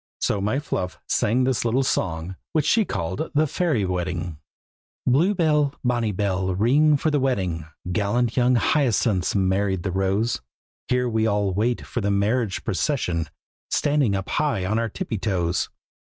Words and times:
So 0.19 0.41
my 0.41 0.57
Fluff 0.57 0.99
sang 1.07 1.43
this 1.43 1.63
little 1.63 1.83
song, 1.83 2.35
which 2.53 2.65
she 2.65 2.85
called 2.85 3.29
"The 3.35 3.45
Fairy 3.45 3.85
Wedding:" 3.85 4.39
Blue 5.05 5.35
bell, 5.35 5.75
bonny 5.83 6.11
bell, 6.11 6.55
ring 6.55 6.97
for 6.97 7.11
the 7.11 7.19
wedding! 7.19 7.67
Gallant 7.91 8.35
young 8.35 8.55
Hyacinth's 8.55 9.35
married 9.35 9.83
the 9.83 9.91
rose; 9.91 10.41
Here 10.87 11.07
we 11.07 11.27
all 11.27 11.53
wait 11.53 11.85
for 11.85 12.01
the 12.01 12.09
marriage 12.09 12.63
procession, 12.63 13.29
Standing 13.69 14.15
up 14.15 14.27
high 14.29 14.65
on 14.65 14.79
our 14.79 14.89
tippy 14.89 15.19
toe 15.19 15.43
toes. 15.45 15.69